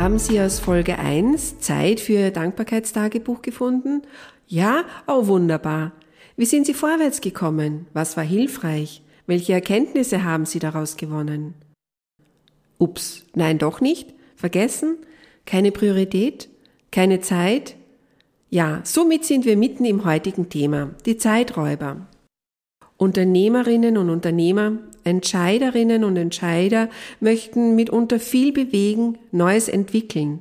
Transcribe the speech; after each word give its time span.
Haben 0.00 0.18
Sie 0.18 0.40
aus 0.40 0.60
Folge 0.60 0.98
1 0.98 1.58
Zeit 1.58 2.00
für 2.00 2.14
Ihr 2.14 2.30
Dankbarkeitstagebuch 2.30 3.42
gefunden? 3.42 4.00
Ja? 4.46 4.84
Oh, 5.06 5.26
wunderbar. 5.26 5.92
Wie 6.38 6.46
sind 6.46 6.64
Sie 6.64 6.72
vorwärts 6.72 7.20
gekommen? 7.20 7.86
Was 7.92 8.16
war 8.16 8.24
hilfreich? 8.24 9.02
Welche 9.26 9.52
Erkenntnisse 9.52 10.24
haben 10.24 10.46
Sie 10.46 10.58
daraus 10.58 10.96
gewonnen? 10.96 11.52
Ups, 12.78 13.26
nein, 13.34 13.58
doch 13.58 13.82
nicht? 13.82 14.14
Vergessen? 14.36 14.96
Keine 15.44 15.70
Priorität? 15.70 16.48
Keine 16.90 17.20
Zeit? 17.20 17.76
Ja, 18.48 18.80
somit 18.84 19.26
sind 19.26 19.44
wir 19.44 19.58
mitten 19.58 19.84
im 19.84 20.06
heutigen 20.06 20.48
Thema, 20.48 20.92
die 21.04 21.18
Zeiträuber. 21.18 22.06
Unternehmerinnen 23.00 23.96
und 23.96 24.10
Unternehmer, 24.10 24.72
Entscheiderinnen 25.04 26.04
und 26.04 26.18
Entscheider 26.18 26.90
möchten 27.18 27.74
mitunter 27.74 28.20
viel 28.20 28.52
bewegen, 28.52 29.16
Neues 29.32 29.70
entwickeln. 29.70 30.40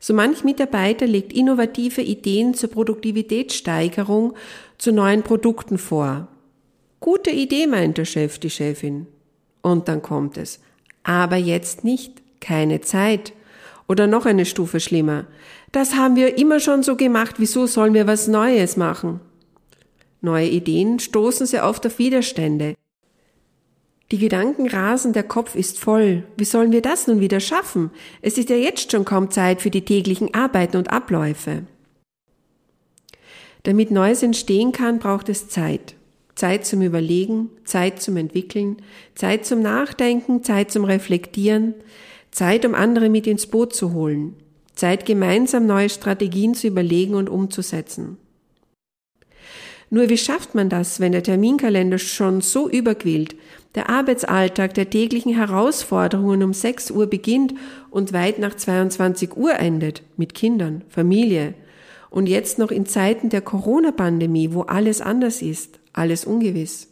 So 0.00 0.14
manch 0.14 0.44
Mitarbeiter 0.44 1.06
legt 1.06 1.34
innovative 1.34 2.00
Ideen 2.00 2.54
zur 2.54 2.70
Produktivitätssteigerung 2.70 4.32
zu 4.78 4.92
neuen 4.92 5.22
Produkten 5.22 5.76
vor. 5.76 6.28
Gute 7.00 7.28
Idee, 7.28 7.66
meint 7.66 7.98
der 7.98 8.06
Chef, 8.06 8.38
die 8.38 8.48
Chefin. 8.48 9.06
Und 9.60 9.86
dann 9.86 10.00
kommt 10.00 10.38
es. 10.38 10.60
Aber 11.02 11.36
jetzt 11.36 11.84
nicht. 11.84 12.22
Keine 12.40 12.80
Zeit. 12.80 13.34
Oder 13.88 14.06
noch 14.06 14.24
eine 14.24 14.46
Stufe 14.46 14.80
schlimmer. 14.80 15.26
Das 15.70 15.94
haben 15.94 16.16
wir 16.16 16.38
immer 16.38 16.60
schon 16.60 16.82
so 16.82 16.96
gemacht. 16.96 17.34
Wieso 17.36 17.66
sollen 17.66 17.92
wir 17.92 18.06
was 18.06 18.26
Neues 18.26 18.78
machen? 18.78 19.20
Neue 20.24 20.48
Ideen 20.48 21.00
stoßen 21.00 21.44
sehr 21.44 21.68
oft 21.68 21.86
auf 21.86 21.98
Widerstände. 21.98 22.76
Die 24.10 24.16
Gedanken 24.16 24.66
rasen, 24.66 25.12
der 25.12 25.22
Kopf 25.22 25.54
ist 25.54 25.78
voll. 25.78 26.24
Wie 26.38 26.46
sollen 26.46 26.72
wir 26.72 26.80
das 26.80 27.06
nun 27.06 27.20
wieder 27.20 27.40
schaffen? 27.40 27.90
Es 28.22 28.38
ist 28.38 28.48
ja 28.48 28.56
jetzt 28.56 28.90
schon 28.90 29.04
kaum 29.04 29.30
Zeit 29.30 29.60
für 29.60 29.68
die 29.68 29.84
täglichen 29.84 30.32
Arbeiten 30.32 30.78
und 30.78 30.90
Abläufe. 30.90 31.64
Damit 33.64 33.90
Neues 33.90 34.22
entstehen 34.22 34.72
kann, 34.72 34.98
braucht 34.98 35.28
es 35.28 35.48
Zeit. 35.48 35.94
Zeit 36.34 36.64
zum 36.64 36.80
Überlegen, 36.80 37.50
Zeit 37.66 38.00
zum 38.00 38.16
Entwickeln, 38.16 38.78
Zeit 39.14 39.44
zum 39.44 39.60
Nachdenken, 39.60 40.42
Zeit 40.42 40.70
zum 40.70 40.84
Reflektieren, 40.84 41.74
Zeit, 42.30 42.64
um 42.64 42.74
andere 42.74 43.10
mit 43.10 43.26
ins 43.26 43.46
Boot 43.46 43.74
zu 43.74 43.92
holen, 43.92 44.36
Zeit 44.74 45.04
gemeinsam 45.04 45.66
neue 45.66 45.90
Strategien 45.90 46.54
zu 46.54 46.66
überlegen 46.66 47.14
und 47.14 47.28
umzusetzen. 47.28 48.16
Nur 49.94 50.08
wie 50.08 50.18
schafft 50.18 50.56
man 50.56 50.68
das, 50.68 50.98
wenn 50.98 51.12
der 51.12 51.22
Terminkalender 51.22 51.98
schon 51.98 52.40
so 52.40 52.68
überquillt, 52.68 53.36
der 53.76 53.88
Arbeitsalltag 53.88 54.74
der 54.74 54.90
täglichen 54.90 55.32
Herausforderungen 55.32 56.42
um 56.42 56.52
6 56.52 56.90
Uhr 56.90 57.06
beginnt 57.06 57.54
und 57.90 58.12
weit 58.12 58.40
nach 58.40 58.56
22 58.56 59.36
Uhr 59.36 59.54
endet, 59.54 60.02
mit 60.16 60.34
Kindern, 60.34 60.82
Familie, 60.88 61.54
und 62.10 62.26
jetzt 62.26 62.58
noch 62.58 62.72
in 62.72 62.86
Zeiten 62.86 63.28
der 63.28 63.40
Corona-Pandemie, 63.40 64.52
wo 64.52 64.62
alles 64.62 65.00
anders 65.00 65.42
ist, 65.42 65.78
alles 65.92 66.24
ungewiss. 66.24 66.88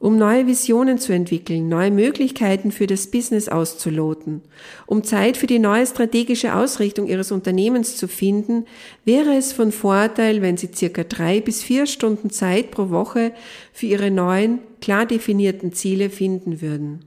Um 0.00 0.16
neue 0.16 0.46
Visionen 0.46 0.96
zu 0.96 1.12
entwickeln, 1.12 1.68
neue 1.68 1.90
Möglichkeiten 1.90 2.72
für 2.72 2.86
das 2.86 3.08
Business 3.08 3.50
auszuloten, 3.50 4.40
um 4.86 5.04
Zeit 5.04 5.36
für 5.36 5.46
die 5.46 5.58
neue 5.58 5.86
strategische 5.86 6.54
Ausrichtung 6.54 7.06
Ihres 7.06 7.30
Unternehmens 7.30 7.98
zu 7.98 8.08
finden, 8.08 8.64
wäre 9.04 9.36
es 9.36 9.52
von 9.52 9.72
Vorteil, 9.72 10.40
wenn 10.40 10.56
Sie 10.56 10.70
circa 10.74 11.04
drei 11.04 11.42
bis 11.42 11.62
vier 11.62 11.84
Stunden 11.84 12.30
Zeit 12.30 12.70
pro 12.70 12.88
Woche 12.88 13.32
für 13.74 13.84
Ihre 13.84 14.10
neuen, 14.10 14.60
klar 14.80 15.04
definierten 15.04 15.74
Ziele 15.74 16.08
finden 16.08 16.62
würden. 16.62 17.04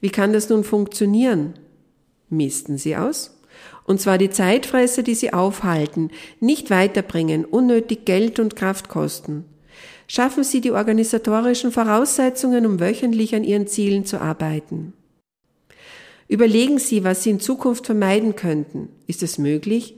Wie 0.00 0.08
kann 0.08 0.32
das 0.32 0.48
nun 0.48 0.64
funktionieren? 0.64 1.58
Misten 2.30 2.78
Sie 2.78 2.96
aus? 2.96 3.38
Und 3.84 4.00
zwar 4.00 4.16
die 4.16 4.30
Zeitfresser, 4.30 5.02
die 5.02 5.14
Sie 5.14 5.34
aufhalten, 5.34 6.10
nicht 6.40 6.70
weiterbringen, 6.70 7.44
unnötig 7.44 8.06
Geld 8.06 8.38
und 8.38 8.56
Kraft 8.56 8.88
kosten. 8.88 9.44
Schaffen 10.12 10.42
Sie 10.42 10.60
die 10.60 10.72
organisatorischen 10.72 11.70
Voraussetzungen, 11.70 12.66
um 12.66 12.80
wöchentlich 12.80 13.32
an 13.36 13.44
Ihren 13.44 13.68
Zielen 13.68 14.04
zu 14.04 14.20
arbeiten. 14.20 14.92
Überlegen 16.26 16.80
Sie, 16.80 17.04
was 17.04 17.22
Sie 17.22 17.30
in 17.30 17.38
Zukunft 17.38 17.86
vermeiden 17.86 18.34
könnten. 18.34 18.88
Ist 19.06 19.22
es 19.22 19.38
möglich, 19.38 19.94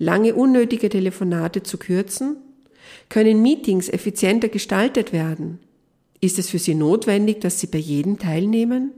lange 0.00 0.34
unnötige 0.34 0.88
Telefonate 0.88 1.62
zu 1.62 1.78
kürzen? 1.78 2.38
Können 3.08 3.40
Meetings 3.40 3.88
effizienter 3.88 4.48
gestaltet 4.48 5.12
werden? 5.12 5.60
Ist 6.20 6.40
es 6.40 6.50
für 6.50 6.58
Sie 6.58 6.74
notwendig, 6.74 7.40
dass 7.40 7.60
Sie 7.60 7.68
bei 7.68 7.78
jedem 7.78 8.18
teilnehmen? 8.18 8.90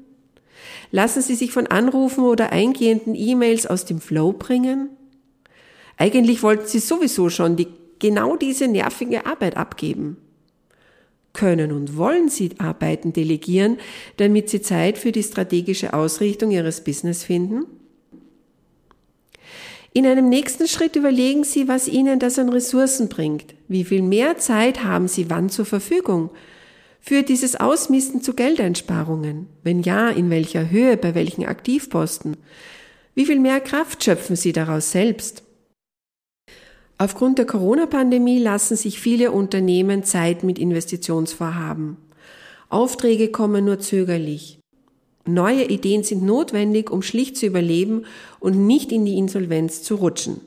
Lassen 0.91 1.21
Sie 1.21 1.35
sich 1.35 1.53
von 1.53 1.67
Anrufen 1.67 2.25
oder 2.25 2.53
eingehenden 2.53 3.15
E-Mails 3.15 3.67
aus 3.67 3.85
dem 3.85 4.01
Flow 4.01 4.33
bringen? 4.33 4.89
Eigentlich 5.99 6.43
wollten 6.43 6.67
Sie 6.67 6.79
sowieso 6.79 7.29
schon 7.29 7.57
die, 7.57 7.69
genau 7.99 8.37
diese 8.37 8.67
nervige 8.67 9.27
Arbeit 9.27 9.59
abgeben 9.59 10.17
können 11.35 11.73
und 11.73 11.99
wollen 11.99 12.31
Sie 12.31 12.53
Arbeiten 12.59 13.13
delegieren, 13.13 13.77
damit 14.17 14.49
Sie 14.49 14.63
Zeit 14.63 14.97
für 14.97 15.13
die 15.13 15.23
strategische 15.23 15.93
Ausrichtung 15.93 16.51
Ihres 16.51 16.83
Business 16.83 17.23
finden? 17.23 17.67
In 19.93 20.07
einem 20.07 20.29
nächsten 20.29 20.67
Schritt 20.67 20.97
überlegen 20.97 21.45
Sie, 21.45 21.69
was 21.69 21.87
Ihnen 21.87 22.19
das 22.19 22.39
an 22.39 22.49
Ressourcen 22.49 23.09
bringt. 23.09 23.55
Wie 23.69 23.85
viel 23.85 24.03
mehr 24.03 24.39
Zeit 24.39 24.83
haben 24.83 25.07
Sie 25.07 25.31
wann 25.31 25.51
zur 25.51 25.67
Verfügung? 25.67 26.31
Für 27.01 27.23
dieses 27.23 27.55
Ausmisten 27.55 28.21
zu 28.21 28.35
Geldeinsparungen? 28.35 29.47
Wenn 29.63 29.83
ja, 29.83 30.09
in 30.09 30.31
welcher 30.31 30.71
Höhe, 30.71 30.97
bei 30.97 31.15
welchen 31.15 31.45
Aktivposten? 31.45 32.37
Wie 33.15 33.27
viel 33.27 33.39
mehr 33.39 33.61
Kraft 33.61 34.03
schöpfen 34.03 34.35
Sie 34.35 34.53
daraus 34.53 34.91
selbst? 34.91 35.45
Aufgrund 36.97 37.39
der 37.39 37.47
Corona-Pandemie 37.47 38.39
lassen 38.39 38.77
sich 38.77 39.01
viele 39.01 39.33
Unternehmen 39.33 40.05
Zeit 40.05 40.45
mit 40.45 40.59
Investitionsvorhaben. 40.59 41.97
Aufträge 42.69 43.29
kommen 43.29 43.65
nur 43.65 43.81
zögerlich. 43.81 44.61
Neue 45.27 45.65
Ideen 45.65 46.05
sind 46.05 46.23
notwendig, 46.23 46.91
um 46.91 47.03
schlicht 47.03 47.37
zu 47.37 47.47
überleben 47.47 48.05
und 48.41 48.67
nicht 48.67 48.93
in 48.93 49.05
die 49.05 49.17
Insolvenz 49.17 49.83
zu 49.83 49.97
rutschen. 49.97 50.41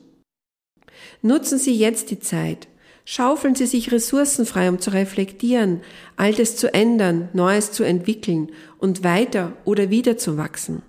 Nutzen 1.20 1.58
Sie 1.58 1.74
jetzt 1.74 2.10
die 2.10 2.20
Zeit. 2.20 2.68
Schaufeln 3.04 3.54
Sie 3.54 3.66
sich 3.66 3.90
Ressourcen 3.90 4.46
frei, 4.46 4.68
um 4.68 4.78
zu 4.78 4.90
reflektieren, 4.90 5.80
Altes 6.16 6.56
zu 6.56 6.72
ändern, 6.72 7.28
Neues 7.32 7.72
zu 7.72 7.82
entwickeln 7.82 8.52
und 8.78 9.02
weiter 9.02 9.54
oder 9.64 9.90
wieder 9.90 10.16
zu 10.16 10.36
wachsen. 10.36 10.82